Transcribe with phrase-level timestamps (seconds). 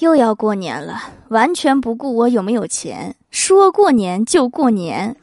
[0.00, 0.98] 又要过年了，
[1.28, 5.14] 完全不顾我有没有钱，说过年就过年，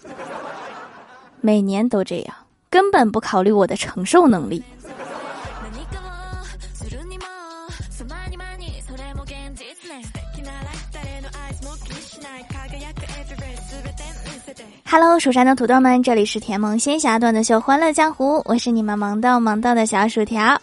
[1.42, 2.36] 每年都这样，
[2.70, 4.64] 根本不考虑我的承受能力。
[14.86, 20.56] Hello，蜀山的土豆们，这里是甜萌仙侠段的秀欢乐江湖，我是你们萌到萌到的小薯条。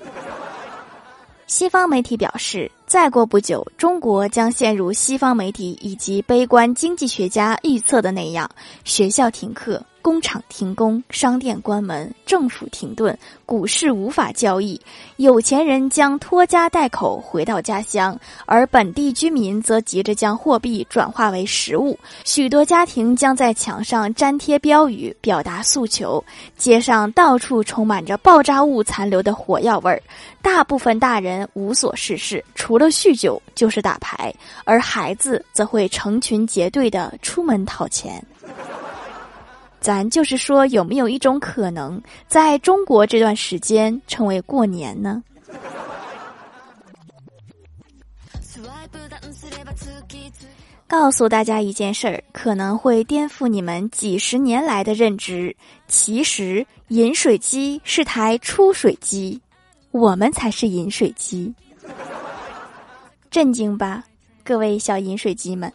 [1.49, 8.49] 西方媒体表示，再过不久，中国将陷入西方媒体以及悲观经济学家预测的那样：
[8.85, 9.85] 学校停课。
[10.05, 14.79] 工厂停工，商店关门，政府停顿，股市无法交易，
[15.17, 18.15] 有钱人将拖家带口回到家乡，
[18.45, 21.99] 而本地居民则急着将货币转化为实物。
[22.23, 26.23] 许多家庭将在墙上粘贴标语，表达诉求。
[26.59, 30.03] 街上到处充满着爆炸物残留的火药味儿。
[30.43, 34.31] 大部分大人无所事事，除了酗酒就是打牌，
[34.65, 38.23] 而孩子则会成群结队的出门讨钱。
[39.85, 45.23] 咱就是说，有没有一种可能，在中国这段时间成为过年呢？
[50.87, 55.55] 告诉大家一件事儿，可能会颠覆你们几十年来的认知。
[55.87, 59.39] 其实，饮水机是台出水机，
[59.91, 61.53] 我们才是饮水机。
[63.31, 64.03] 震惊吧，
[64.43, 65.71] 各位小饮水机们！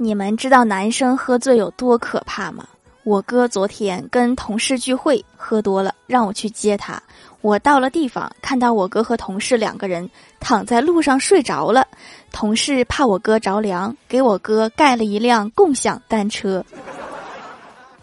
[0.00, 2.64] 你们知道男生喝醉有多可怕吗？
[3.02, 7.02] 我哥昨天跟同事聚会，喝多了，让我去接他。
[7.40, 11.84] 我到了地方，看到我哥和同事两个人躺在路上睡着了。
[12.30, 16.64] 同事怕我哥着凉，给我哥盖了一辆共享单车，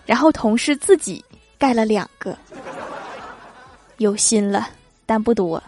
[0.05, 1.23] 然后同事自己
[1.57, 2.37] 盖了两个。
[3.99, 4.67] 有心了，
[5.05, 5.63] 但不多。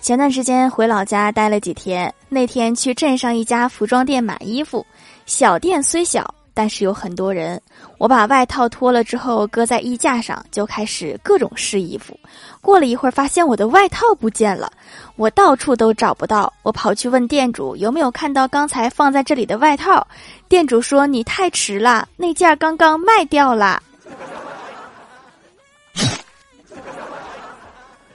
[0.00, 4.84] 前段时间回老家待了几天，那天去镇上一家服装店买衣服。
[5.26, 7.60] 小店虽小，但是有很多人。
[7.98, 12.18] 我把外套脱了之后，搁在衣架上，就开始各种试衣服。
[12.62, 14.72] 过了一会儿，发现我的外套不见了，
[15.16, 16.50] 我到处都找不到。
[16.62, 20.04] 我跑去问店主有没有看到刚才放在这里的外套。
[20.48, 23.82] 店主说：“你太迟了，那件刚刚卖掉了。”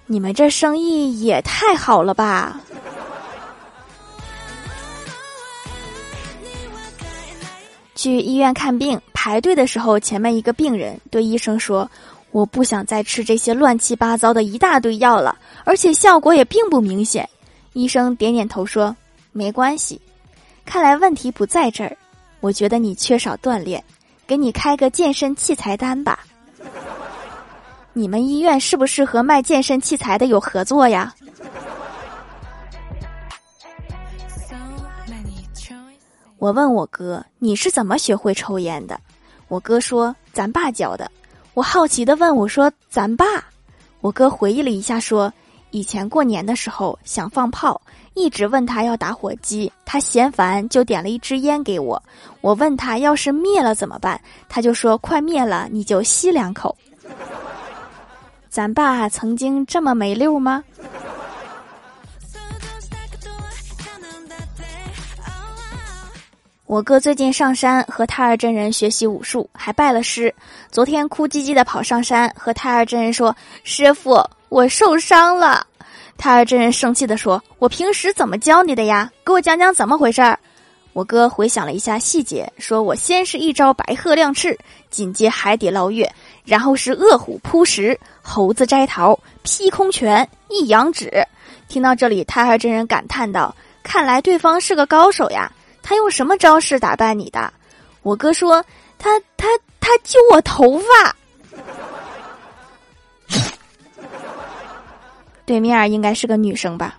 [0.08, 2.60] 你们这生意也太好了吧！
[7.96, 11.90] 去医院看病，排队的时候，前面一个病人对医生说
[12.30, 17.28] ：“我不想再吃这些乱七八糟的一大堆药了，而且效果也并不明显。”
[17.74, 18.96] 医生点点头说
[19.34, 20.00] ：“没关系，
[20.66, 21.98] 看来问题不在这儿。
[22.42, 23.84] 我觉得你缺少锻炼，
[24.28, 26.20] 给你开个健身器材单吧。”
[27.98, 31.16] 你们医院是不是和卖健身器材的有合作呀？
[36.38, 39.00] 我问我哥，你是怎么学会抽烟的？
[39.48, 41.10] 我哥说咱爸教的。
[41.54, 43.26] 我好奇的问我说咱爸？
[44.02, 45.32] 我哥回忆了一下说，
[45.72, 47.82] 以前过年的时候想放炮，
[48.14, 52.04] 一直问他要打火机，他嫌烦就点了一支烟给我。
[52.42, 54.20] 我问他要是灭了怎么办，
[54.50, 56.76] 他就说快灭了你就吸两口。
[58.56, 60.64] 咱爸曾经这么没溜吗？
[66.66, 70.34] 我哥最近上山和太二真人学习武术，还拜了师。
[70.72, 73.36] 昨天哭唧唧的跑上山，和太二真人说
[73.66, 75.68] ：“师傅，我受伤了。”
[76.18, 79.12] 太二真人生气的说：“我平时怎么教你的呀？
[79.26, 80.40] 给我讲讲怎么回事儿。”
[80.94, 84.58] 我哥回想了一下细节，说：“我先是一招白鹤亮翅，
[84.90, 86.10] 紧接海底捞月。”
[86.46, 91.24] 然后是饿虎扑食、猴子摘桃、劈空拳、一阳指。
[91.68, 95.52] 听到这里，太二真人感叹道：“看来对方是个高手呀！
[95.84, 97.54] 他用什么招式打败你的？”
[98.02, 98.66] 我哥说
[98.98, 99.48] ：“他他
[99.80, 101.16] 他揪我头发。
[105.46, 106.98] ”对面应该是个女生吧。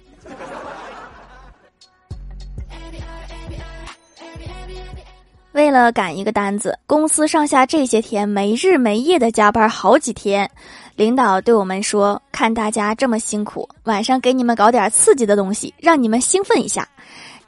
[5.57, 10.51] 为了赶一个单子，公司上下这些天没日没夜的加班好几天。
[10.97, 16.87] 领导对我们说：“看大家这么辛苦，晚上给你们搞点刺激的东西，让你们兴奋一下。”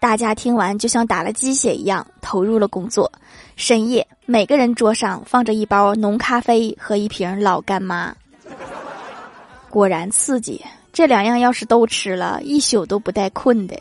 [0.00, 3.12] 大家听完就像打了鸡血一样投入了工作。
[3.56, 8.14] 深夜，每个人桌上放着一包浓咖啡和一瓶老干妈。
[9.68, 10.64] 果然刺激，
[10.94, 13.78] 这两样要是都吃了，一宿都不带困的。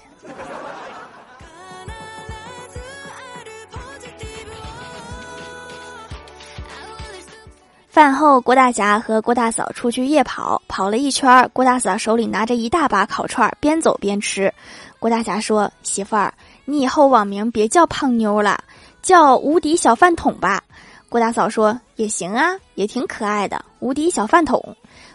[7.98, 14.54] 饭后，郭大侠和郭大嫂出去夜跑，跑了一圈，郭大嫂手里拿着一大把烤串，边走边吃。
[15.00, 16.32] 郭大侠说：“媳妇儿，
[16.64, 18.64] 你以后网名别叫胖妞了，
[19.02, 20.62] 叫无敌小饭桶吧。”
[21.10, 24.64] 郭大嫂说：“也行啊，也挺可爱的，无敌小饭桶。”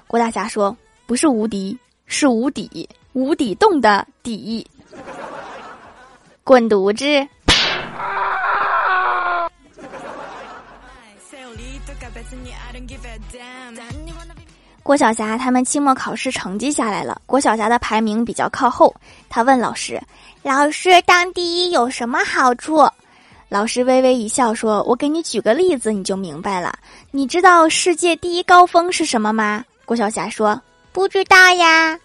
[0.08, 0.76] 郭大侠说
[1.06, 4.67] ：“不是无敌，是无底，无底洞的底。”
[6.43, 7.05] 滚犊子！
[14.83, 18.93] 郭晓霞他们期末考试成绩下来了，郭晓霞的排名比较靠后。
[19.29, 20.01] 他问老师
[20.43, 22.85] ：“老师，当第一有什么好处？”
[23.49, 26.77] 老师微微一笑说：“我给你举个例子，你就明白了。
[27.11, 30.61] 你知道世界第一高峰是什么吗？”郭晓霞说
[30.91, 31.99] ：“不知道呀。”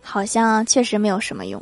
[0.00, 1.60] 好像确实没有什么用。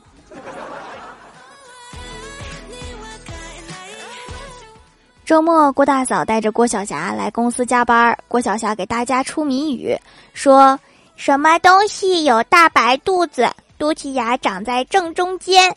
[5.33, 8.15] 周末，郭大嫂带着郭晓霞来公司加班。
[8.29, 9.97] 郭晓霞给大家出谜语，
[10.35, 10.79] 说
[11.17, 13.49] 什么东西有大白肚子，
[13.79, 15.75] 肚脐眼长在正中间，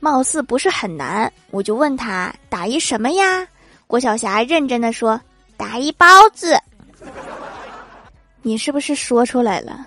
[0.00, 1.30] 貌似不是很难。
[1.50, 3.46] 我就问他打一什么呀？
[3.86, 5.20] 郭晓霞认真的说
[5.58, 6.58] 打一包子。
[8.40, 9.86] 你是不是说出来了？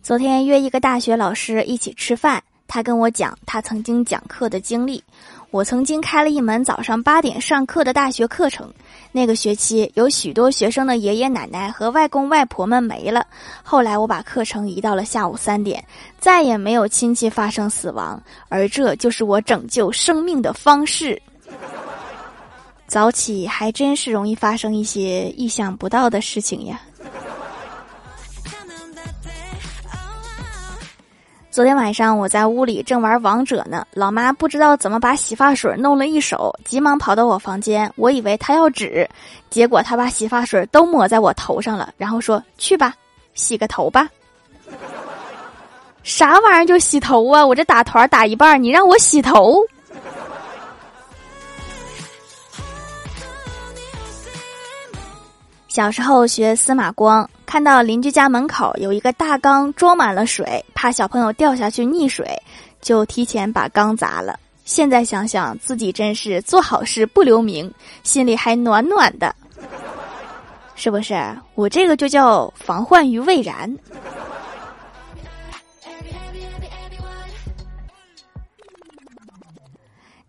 [0.00, 2.40] 昨天约一个大学老师一起吃饭。
[2.74, 5.00] 他跟我讲他曾经讲课的经历。
[5.52, 8.68] 我曾经开了一门早上八点上课的大学课程。
[9.12, 13.24] 那个学期有许多学生的爷爷奶奶和外公外婆们没了。
[13.62, 15.84] 后来我把课程移到了下午三点，
[16.18, 18.20] 再也没有亲戚发生死亡。
[18.48, 21.22] 而这就是我拯救生命的方式。
[22.88, 26.80] 早起还真是容易发生一些意想不到的事情呀。
[31.54, 39.08] 昨天晚上我在屋里正玩王者呢，老妈不知道怎么把洗发水弄了一手，急忙跑到我房间，我以为她要纸，
[39.50, 42.92] 结果她把洗发水都抹在我头上了，然后说：“去吧，
[43.34, 44.08] 洗个头吧。”
[46.02, 47.46] 啥玩意儿就洗头啊？
[47.46, 49.60] 我这打团打一半，你让我洗头？
[55.74, 57.28] 小时候学司马光。
[57.44, 62.24] 看到邻居家门口有一个大缸装满了水，怕小朋友掉下去溺水，
[62.80, 64.38] 就提前把缸砸了。
[64.64, 67.68] 现在想想，自己真是做好事不留名，
[68.04, 69.34] 心里还暖暖的，
[70.76, 71.16] 是不是？
[71.56, 73.76] 我这个就叫防患于未然。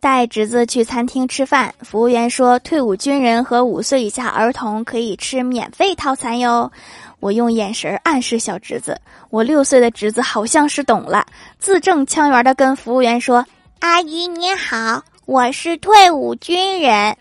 [0.06, 6.72] 带侄子去餐厅吃饭，服务员说，退伍军人和五岁以下儿童可以吃免费套餐哟。
[7.20, 11.26] 我用眼神暗示小侄子，我六岁的侄子好像是懂了，
[11.58, 13.44] 字正腔圆的跟服务员说
[13.82, 17.18] ：“阿姨你好，我是退伍军人。”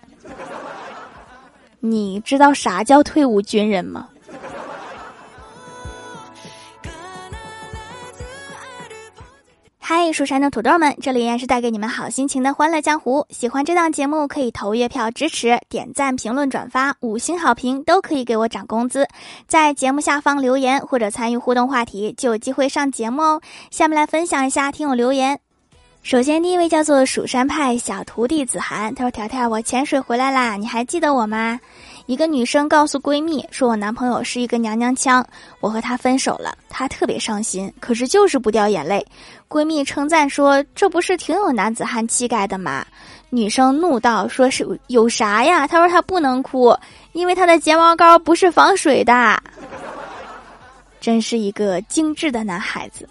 [1.80, 4.10] 你知道啥叫退伍军人吗？
[9.86, 13.26] 嗨，蜀山的土豆们，这里依然是带给你们好心情的欢乐江湖。
[13.28, 19.06] 喜欢这档节目，可以投月票支持，点赞、评论、转发，五星好评都可以给我涨工资。
[19.46, 23.42] 在节目下方留言或者参与互动话题，就有机会上节目哦。
[23.70, 25.43] 下面来分享一下听友留言。
[26.04, 31.58] 首先，第一位叫做蜀山派小徒弟子涵，他说：“条条，我潜水回来啦，你还记得我吗？”
[32.04, 35.26] 一个女生告诉闺蜜说：“我男朋友是一个娘娘腔，
[35.60, 39.04] 我和他分手了。”她特别伤心，可是就是不掉眼泪。
[39.48, 42.84] 闺蜜称赞说：“这不是挺有男子汉气概的吗？”
[43.30, 46.76] 女生怒道：“说是有啥呀？”她说：“她不能哭，
[47.12, 49.42] 因为她的睫毛膏不是防水的。”
[51.00, 53.08] 真是一个精致的男孩子。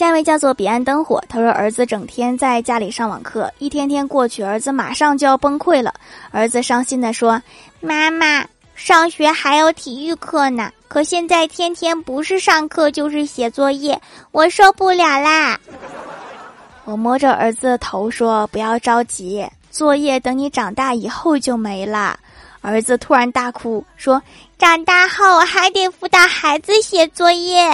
[0.00, 5.92] 下一位叫做彼岸灯火，他说儿子整天在家里上网课，一天天过去，儿子马上就要崩溃了。
[6.30, 7.38] 儿子伤心的说
[7.80, 8.42] ：“妈妈，
[8.74, 14.00] 上学还有体育课呢，可现在天天不是上课就是写作业，
[14.32, 15.60] 我受不了啦。
[16.86, 22.18] ”我摸着儿子的头说：“不要着急，作业等你长大以后就没了。”
[22.62, 24.22] 儿子突然大哭说
[24.56, 27.70] ：“长大后还得辅导孩子写作业。”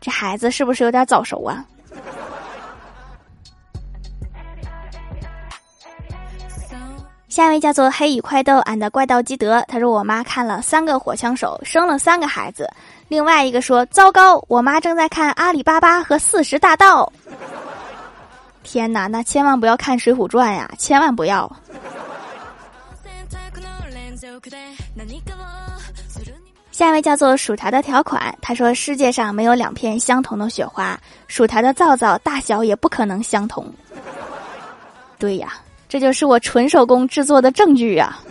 [0.00, 1.64] 这孩子是不是有点早熟啊？
[7.28, 12.68] 下一位叫做黑羽快斗 and 怪盗基德，他说我妈看了三个火枪手，生了三个孩子。
[13.06, 17.12] 另外一个说糟糕，我妈正在看阿里巴巴和四十大盗。
[18.64, 21.48] 天哪，那千万不要看《水浒传》呀，千万不要。
[26.78, 33.66] 下一位叫做薯条的条款，他说世界上没有两片相同的雪花，薯条的皂皂大小也不可能相同。
[35.18, 35.54] 对呀，
[35.88, 38.22] 这就是我纯手工制作的证据啊。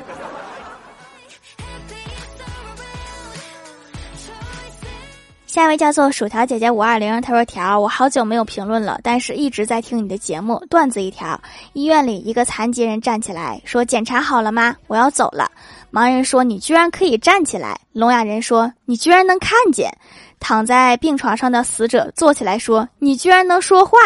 [5.45, 10.63] 下一位叫做薯条姐姐五二零，她说：“条，我好久没有评论了，但是一直在听你的节目。
[10.69, 11.37] 段子一条：
[11.73, 14.75] 医院里一个残疾人站起来说：‘检查好了吗？
[14.85, 15.51] 我要走了。’
[15.97, 19.91] 盲人说：‘你居然可以站起来。’聋哑人说：‘你居然能看见。’
[20.39, 23.97] 躺在病床上的死者坐起来说：‘你居然能说话。’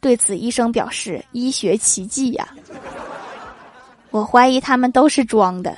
[0.00, 2.48] 对此，医生表示：‘医学奇迹呀！’
[4.10, 5.76] 我怀疑他们都是装的。”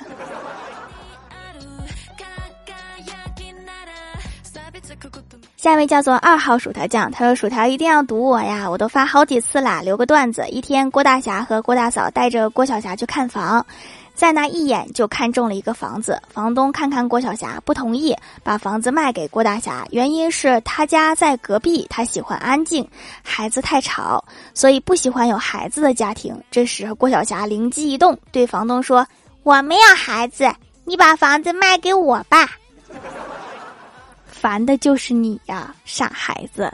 [5.57, 8.69] 下一位叫做二号薯条酱，他说：“薯条一定要堵我呀！
[8.69, 10.47] 我都发好几次啦，留个段子。
[10.47, 13.65] 一天，郭大侠和郭大嫂带着郭晓霞去看房，
[14.19, 16.21] 在那一眼就看中了一个房子。
[16.27, 22.85] 房东看看郭晓霞，不同意把房子卖给郭大侠，原因是他家在隔壁，他喜欢安静，
[23.23, 24.21] 孩子太吵，
[24.53, 26.37] 所以不喜欢有孩子的家庭。
[26.51, 29.07] 这时，郭晓霞灵机一动，对房东说
[29.43, 32.49] ：‘我没有孩子，你把房子卖给我吧。’”
[34.27, 36.69] 烦的就是你呀，傻孩子！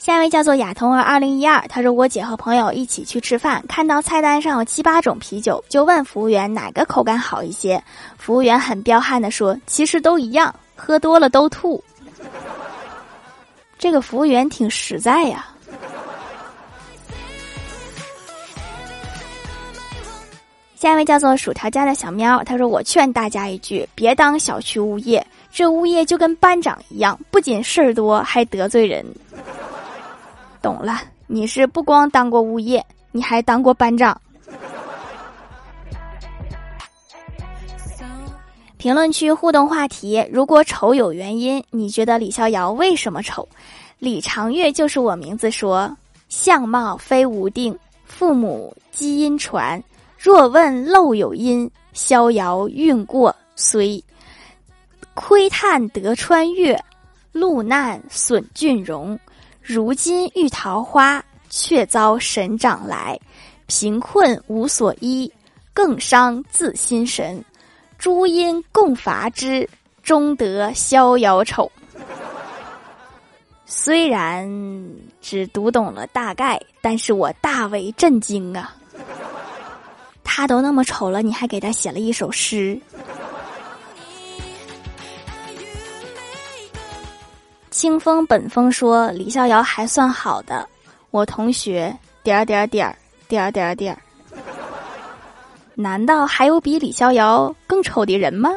[0.00, 7.80] 下一位叫做亚童儿二零一二，他说我姐和朋友一起去吃饭，看到菜单上有七八种啤酒，就问服务员哪个口感好一些。
[8.16, 11.84] 服务员很彪悍的说：“其实都一样，喝多了都吐。”
[13.78, 15.46] 这个服务员挺实在呀。
[20.76, 29.04] 下一位叫做薯条家的小喵，他说：“我劝大家一句，别当小区物业，这物业就跟班长一样，不仅事儿多，还得罪人。”
[30.62, 34.20] 懂了，你是不光当过物业，你还当过班长。
[38.76, 43.46] 评论区互动话题：如果丑有原因，你觉得李逍遥为什么丑？
[43.98, 45.94] 李长月就是我名字说，
[46.30, 49.82] 相貌非无定，父母基因传。
[50.18, 54.02] 若问漏有因，逍遥运过虽
[55.12, 56.78] 窥探得穿越，
[57.32, 59.18] 路难损俊容。
[59.72, 63.16] 如今遇桃花，却遭神掌来。
[63.68, 65.32] 贫困无所依，
[65.72, 67.40] 更伤自心神。
[67.96, 69.68] 诸因共伐之，
[70.02, 71.70] 终得逍遥丑。
[73.64, 74.50] 虽然
[75.22, 78.74] 只读懂了大概，但是我大为震惊啊！
[80.24, 82.76] 他都那么丑了，你还给他写了一首诗。
[87.80, 90.68] 清风本风说李逍遥还算好的，
[91.10, 92.94] 我同学点点点
[93.26, 93.98] 点点点
[95.74, 98.50] 难道还有比李逍遥更丑的人吗？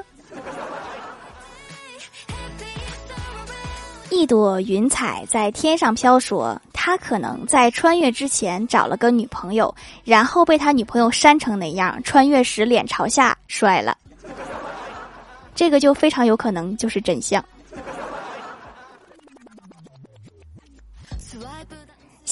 [4.09, 13.97] 一朵云彩在天上飘，说他可能在穿越之前找了个女朋友，然后被他女朋友扇成那样，穿越时脸朝下摔了。
[15.55, 17.41] 这个就非常有可能就是真相。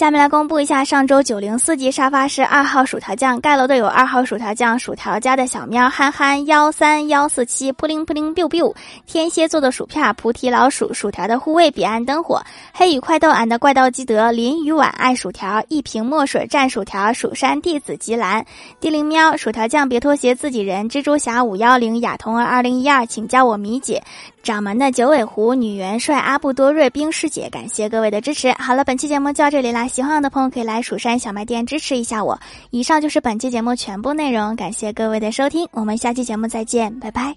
[0.01, 8.73] 下面来公布一下上周九零四级沙发是二号薯条酱盖楼的有二号薯条酱薯条家的小喵憨憨幺三幺四七扑灵扑灵 biu biu
[9.05, 12.41] 天蝎座的薯片菩提老鼠薯条的护卫彼岸灯火。
[12.73, 18.43] 黑羽快豆俺的怪盗基德林雨晚爱薯条一瓶墨水蘸薯条蜀山弟子吉兰。
[18.79, 24.01] 地灵喵薯条酱别拖鞋自己人蜘蛛侠五幺零亚童儿二零一二请叫我米姐。
[24.43, 29.87] 掌门的九尾狐女元帅阿布多瑞冰师姐感谢各位的支持好了本期节目就到这里啦。
[29.87, 32.39] 喜欢我的朋友可以来蜀山小卖店支持一下我。
[32.69, 37.35] 以上就是本期节目全部内容，感谢各位的收听，我们下期节目再见，拜拜。